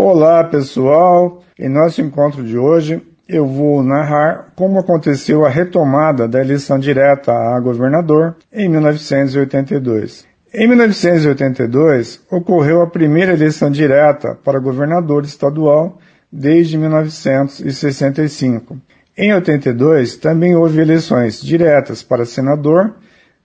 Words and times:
Olá 0.00 0.44
pessoal, 0.44 1.42
em 1.58 1.68
nosso 1.68 2.00
encontro 2.00 2.44
de 2.44 2.56
hoje 2.56 3.02
eu 3.28 3.44
vou 3.44 3.82
narrar 3.82 4.52
como 4.54 4.78
aconteceu 4.78 5.44
a 5.44 5.48
retomada 5.48 6.28
da 6.28 6.40
eleição 6.40 6.78
direta 6.78 7.32
a 7.32 7.58
governador 7.58 8.36
em 8.52 8.68
1982. 8.68 10.24
Em 10.54 10.68
1982 10.68 12.20
ocorreu 12.30 12.80
a 12.80 12.86
primeira 12.86 13.32
eleição 13.32 13.72
direta 13.72 14.38
para 14.44 14.60
governador 14.60 15.24
estadual 15.24 15.98
desde 16.30 16.78
1965. 16.78 18.78
Em 19.16 19.34
82 19.34 20.14
também 20.14 20.54
houve 20.54 20.80
eleições 20.80 21.42
diretas 21.42 22.04
para 22.04 22.24
senador, 22.24 22.94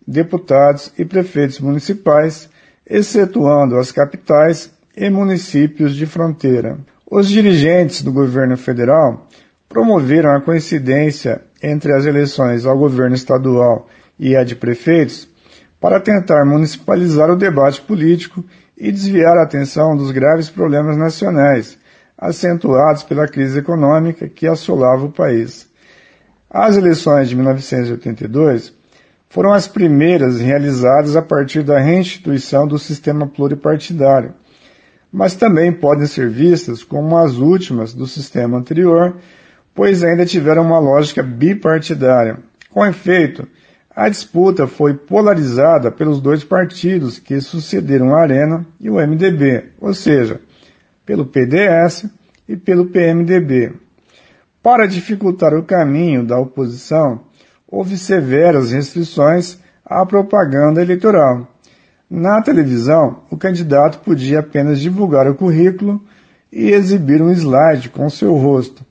deputados 0.08 0.94
e 1.00 1.04
prefeitos 1.04 1.60
municipais, 1.60 2.48
excetuando 2.88 3.76
as 3.76 3.92
capitais 3.92 4.72
e 4.96 5.10
municípios 5.10 5.96
de 5.96 6.06
fronteira. 6.06 6.78
Os 7.10 7.28
dirigentes 7.28 8.02
do 8.02 8.12
governo 8.12 8.58
federal 8.58 9.28
promoveram 9.68 10.32
a 10.32 10.42
coincidência 10.42 11.42
entre 11.62 11.94
as 11.94 12.06
eleições 12.06 12.66
ao 12.66 12.78
governo 12.78 13.16
estadual 13.16 13.88
e 14.20 14.36
a 14.36 14.44
de 14.44 14.56
prefeitos 14.56 15.28
para 15.80 16.00
tentar 16.00 16.46
municipalizar 16.46 17.30
o 17.30 17.36
debate 17.36 17.82
político 17.82 18.44
e 18.78 18.92
desviar 18.92 19.38
a 19.38 19.44
atenção 19.44 19.96
dos 19.96 20.12
graves 20.12 20.50
problemas 20.50 20.98
nacionais, 20.98 21.78
acentuados 22.18 23.04
pela 23.04 23.28
crise 23.28 23.60
econômica 23.60 24.30
que 24.30 24.48
assolava 24.48 25.06
o 25.06 25.12
país. 25.12 25.68
As 26.50 26.78
eleições 26.78 27.30
de 27.30 27.36
1982 27.36 28.74
foram 29.28 29.52
as 29.52 29.68
primeiras 29.68 30.40
realizadas 30.40 31.16
a 31.16 31.22
partir 31.22 31.64
da 31.64 31.80
reinstituição 31.80 32.68
do 32.68 32.78
sistema 32.78 33.28
pluripartidário, 33.28 34.34
mas 35.14 35.36
também 35.36 35.72
podem 35.72 36.08
ser 36.08 36.28
vistas 36.28 36.84
como 36.84 37.16
as 37.16 37.38
últimas 37.38 37.94
do 37.94 38.08
sistema 38.08 38.58
anterior, 38.58 39.16
pois 39.76 40.04
ainda 40.04 40.26
tiveram 40.26 40.64
uma 40.64 40.80
lógica 40.80 41.22
bipartidária. 41.22 42.40
Com 42.72 42.84
efeito, 42.84 43.48
a 43.96 44.10
disputa 44.10 44.66
foi 44.66 44.96
polarizada 44.96 45.92
pelos 45.92 46.20
dois 46.20 46.44
partidos 46.44 47.20
que 47.20 47.40
sucederam 47.40 48.16
a 48.16 48.22
Arena 48.22 48.66
e 48.80 48.90
o 48.90 48.96
MDB, 48.96 49.66
ou 49.80 49.94
seja, 49.94 50.42
pelo 51.06 51.28
PDS 51.28 52.10
e 52.50 52.58
pelo 52.58 52.88
PMDB. 52.88 53.72
Para 54.64 54.88
dificultar 54.88 55.54
o 55.54 55.62
caminho 55.62 56.26
da 56.26 56.40
oposição, 56.40 57.26
houve 57.68 58.00
severas 58.00 58.72
restrições 58.72 59.60
à 59.86 60.04
propaganda 60.04 60.82
eleitoral. 60.82 61.53
Na 62.16 62.44
televisão, 62.44 63.24
o 63.32 63.36
candidato 63.36 63.98
podia 64.02 64.42
apenas 64.42 64.80
divulgar 64.80 65.28
o 65.28 65.34
currículo 65.34 66.00
e 66.52 66.70
exibir 66.70 67.24
um 67.24 67.32
slide 67.32 67.90
com 67.90 68.08
seu 68.08 68.36
rosto. 68.36 68.86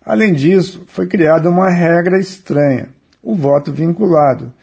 Além 0.00 0.32
disso, 0.32 0.84
foi 0.86 1.08
criada 1.08 1.50
uma 1.50 1.68
regra 1.68 2.20
estranha, 2.20 2.90
o 3.20 3.34
voto 3.34 3.72
vinculado. 3.72 4.54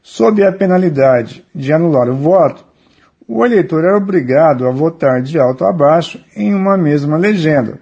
Sob 0.00 0.40
a 0.44 0.52
penalidade 0.52 1.44
de 1.52 1.72
anular 1.72 2.08
o 2.08 2.14
voto, 2.14 2.64
o 3.26 3.44
eleitor 3.44 3.82
era 3.82 3.96
obrigado 3.96 4.68
a 4.68 4.70
votar 4.70 5.20
de 5.20 5.36
alto 5.36 5.64
a 5.64 5.72
baixo 5.72 6.24
em 6.36 6.54
uma 6.54 6.76
mesma 6.78 7.16
legenda. 7.16 7.80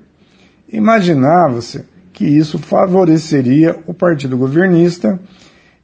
Imaginava-se 0.73 1.85
que 2.15 2.25
isso 2.25 2.59
favoreceria 2.59 3.79
o 3.87 3.93
partido 3.93 4.39
governista 4.39 5.21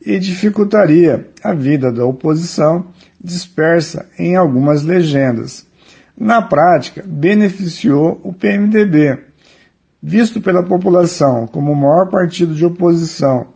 e 0.09 0.19
dificultaria 0.19 1.29
a 1.45 1.53
vida 1.53 1.93
da 1.93 2.03
oposição 2.03 2.87
dispersa 3.23 4.09
em 4.19 4.37
algumas 4.37 4.83
legendas. 4.83 5.67
Na 6.17 6.41
prática, 6.41 7.05
beneficiou 7.07 8.19
o 8.25 8.33
PMDB, 8.33 9.19
visto 10.03 10.41
pela 10.41 10.63
população 10.63 11.47
como 11.47 11.73
o 11.73 11.77
maior 11.77 12.09
partido 12.09 12.55
de 12.55 12.65
oposição 12.65 13.49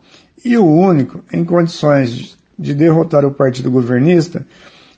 e 0.45 0.55
o 0.55 0.63
único 0.63 1.23
em 1.33 1.43
condições 1.43 2.37
de 2.57 2.75
derrotar 2.75 3.25
o 3.25 3.33
partido 3.33 3.71
governista, 3.71 4.45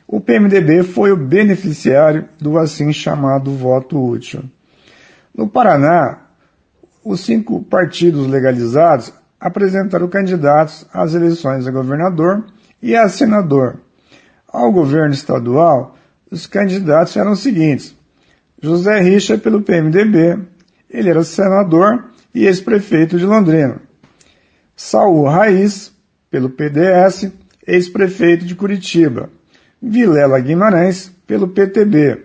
o 0.05 0.19
PMDB 0.19 0.83
foi 0.83 1.13
o 1.13 1.17
beneficiário 1.17 2.27
do 2.37 2.57
assim 2.57 2.91
chamado 2.91 3.49
voto 3.51 3.97
útil. 4.05 4.43
No 5.33 5.47
Paraná, 5.47 6.19
os 7.01 7.21
cinco 7.21 7.63
partidos 7.63 8.27
legalizados 8.27 9.13
apresentaram 9.45 10.07
candidatos 10.07 10.87
às 10.91 11.13
eleições 11.13 11.67
a 11.67 11.71
governador 11.71 12.47
e 12.81 12.95
a 12.95 13.07
senador. 13.07 13.79
Ao 14.51 14.71
governo 14.71 15.13
estadual, 15.13 15.95
os 16.31 16.47
candidatos 16.47 17.15
eram 17.15 17.33
os 17.33 17.41
seguintes: 17.41 17.95
José 18.59 18.99
Richa 19.01 19.37
pelo 19.37 19.61
PMDB, 19.61 20.39
ele 20.89 21.11
era 21.11 21.23
senador 21.23 22.05
e 22.33 22.45
ex-prefeito 22.47 23.19
de 23.19 23.25
Londrina. 23.27 23.79
Saul 24.75 25.27
Raiz 25.27 25.93
pelo 26.31 26.49
PDS, 26.49 27.31
ex-prefeito 27.67 28.45
de 28.45 28.55
Curitiba. 28.55 29.29
Vilela 29.79 30.39
Guimarães 30.39 31.11
pelo 31.27 31.49
PTB. 31.49 32.19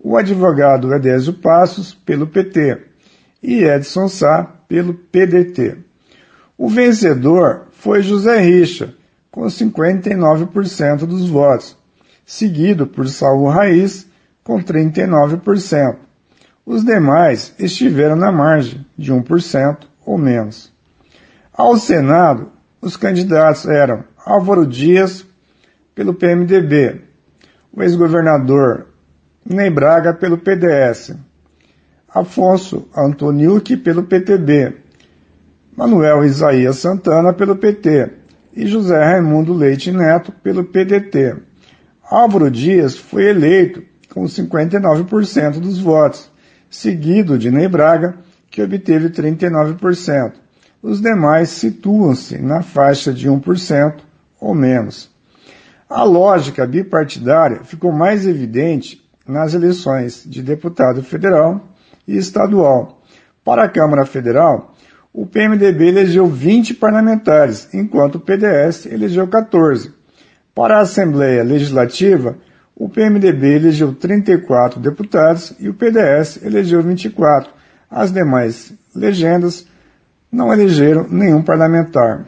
O 0.00 0.16
advogado 0.16 0.92
Edésio 0.92 1.34
Passos 1.34 1.94
pelo 1.94 2.26
PT 2.26 2.76
e 3.40 3.62
Edson 3.62 4.08
Sá 4.08 4.42
pelo 4.68 4.94
PDT. 4.94 5.85
O 6.58 6.68
vencedor 6.68 7.66
foi 7.72 8.02
José 8.02 8.38
Richa, 8.40 8.94
com 9.30 9.42
59% 9.42 11.04
dos 11.04 11.28
votos, 11.28 11.76
seguido 12.24 12.86
por 12.86 13.06
Saul 13.08 13.48
Raiz, 13.48 14.08
com 14.42 14.62
39%. 14.62 15.96
Os 16.64 16.82
demais 16.82 17.54
estiveram 17.58 18.16
na 18.16 18.32
margem 18.32 18.84
de 18.96 19.12
1% 19.12 19.78
ou 20.04 20.16
menos. 20.16 20.72
Ao 21.52 21.76
Senado, 21.76 22.50
os 22.80 22.96
candidatos 22.96 23.66
eram 23.66 24.04
Álvaro 24.24 24.66
Dias, 24.66 25.26
pelo 25.94 26.14
PMDB, 26.14 27.02
o 27.72 27.82
ex-governador 27.82 28.88
Ney 29.44 29.70
Braga, 29.70 30.12
pelo 30.12 30.38
PDS, 30.38 31.14
Afonso 32.08 32.88
Antoniucci, 32.96 33.76
pelo 33.76 34.04
PTB, 34.04 34.85
Manuel 35.76 36.24
Isaías 36.24 36.76
Santana 36.76 37.34
pelo 37.34 37.54
PT 37.54 38.10
e 38.54 38.66
José 38.66 38.98
Raimundo 38.98 39.52
Leite 39.52 39.92
Neto 39.92 40.32
pelo 40.32 40.64
PDT. 40.64 41.36
Álvaro 42.02 42.50
Dias 42.50 42.96
foi 42.96 43.24
eleito 43.28 43.82
com 44.08 44.24
59% 44.24 45.60
dos 45.60 45.78
votos, 45.78 46.30
seguido 46.70 47.38
de 47.38 47.50
Ney 47.50 47.68
Braga, 47.68 48.16
que 48.50 48.62
obteve 48.62 49.10
39%. 49.10 50.32
Os 50.82 51.02
demais 51.02 51.50
situam-se 51.50 52.38
na 52.38 52.62
faixa 52.62 53.12
de 53.12 53.28
1% 53.28 53.96
ou 54.40 54.54
menos. 54.54 55.10
A 55.90 56.04
lógica 56.04 56.66
bipartidária 56.66 57.64
ficou 57.64 57.92
mais 57.92 58.26
evidente 58.26 59.06
nas 59.28 59.52
eleições 59.52 60.24
de 60.24 60.42
deputado 60.42 61.02
federal 61.02 61.60
e 62.08 62.16
estadual. 62.16 63.02
Para 63.44 63.64
a 63.64 63.68
Câmara 63.68 64.06
Federal, 64.06 64.74
o 65.16 65.24
PMDB 65.24 65.88
elegeu 65.88 66.26
20 66.26 66.74
parlamentares, 66.74 67.72
enquanto 67.72 68.16
o 68.16 68.20
PDS 68.20 68.84
elegeu 68.84 69.26
14. 69.26 69.90
Para 70.54 70.76
a 70.76 70.82
Assembleia 70.82 71.42
Legislativa, 71.42 72.36
o 72.76 72.86
PMDB 72.86 73.54
elegeu 73.54 73.94
34 73.94 74.78
deputados 74.78 75.54
e 75.58 75.70
o 75.70 75.74
PDS 75.74 76.42
elegeu 76.44 76.82
24. 76.82 77.50
As 77.90 78.12
demais 78.12 78.74
legendas 78.94 79.66
não 80.30 80.52
elegeram 80.52 81.06
nenhum 81.08 81.42
parlamentar. 81.42 82.26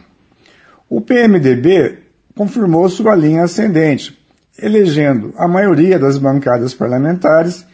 O 0.89 1.03
PMDB 1.03 1.99
confirmou 2.35 2.89
sua 2.89 3.15
linha 3.15 3.45
ascendente, 3.45 4.19
elegendo 4.59 5.35
a 5.37 5.47
maioria 5.47 5.99
das 5.99 6.17
bancadas 6.17 6.73
parlamentares 6.73 7.67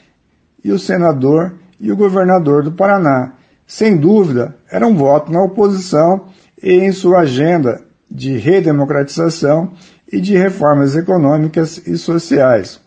e 0.65 0.73
o 0.73 0.79
senador 0.79 1.55
e 1.79 1.93
o 1.93 1.97
governador 1.97 2.65
do 2.65 2.73
Paraná, 2.73 3.35
sem 3.67 3.97
dúvida, 3.97 4.55
era 4.71 4.87
um 4.87 4.95
voto 4.95 5.33
na 5.33 5.43
oposição 5.43 6.27
e 6.63 6.73
em 6.73 6.93
sua 6.93 7.21
agenda 7.21 7.83
de 8.11 8.37
redemocratização 8.37 9.73
e 10.11 10.21
de 10.21 10.37
reformas 10.37 10.95
econômicas 10.97 11.79
e 11.87 11.97
sociais. 11.97 12.81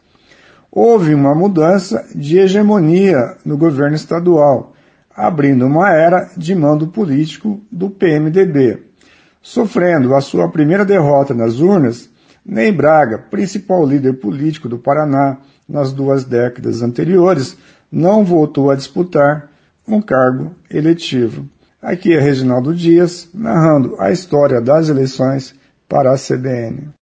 Houve 0.71 1.13
uma 1.13 1.33
mudança 1.33 2.05
de 2.13 2.37
hegemonia 2.37 3.37
no 3.43 3.57
governo 3.57 3.95
estadual, 3.95 4.73
abrindo 5.15 5.65
uma 5.65 5.91
era 5.91 6.29
de 6.37 6.53
mando 6.53 6.87
político 6.87 7.59
do 7.71 7.89
PMDB. 7.89 8.83
Sofrendo 9.41 10.13
a 10.13 10.21
sua 10.21 10.49
primeira 10.49 10.85
derrota 10.85 11.33
nas 11.33 11.59
urnas, 11.59 12.09
Ney 12.45 12.71
Braga, 12.71 13.17
principal 13.17 13.85
líder 13.85 14.19
político 14.19 14.69
do 14.69 14.77
Paraná 14.77 15.37
nas 15.67 15.91
duas 15.91 16.23
décadas 16.23 16.81
anteriores, 16.81 17.57
não 17.91 18.23
voltou 18.23 18.69
a 18.69 18.75
disputar 18.75 19.49
um 19.87 20.01
cargo 20.01 20.55
eletivo. 20.69 21.47
Aqui 21.81 22.13
é 22.13 22.19
Reginaldo 22.19 22.75
Dias, 22.75 23.29
narrando 23.33 23.95
a 23.99 24.11
história 24.11 24.59
das 24.59 24.89
eleições 24.89 25.55
para 25.87 26.11
a 26.11 26.17
CBN. 26.17 26.89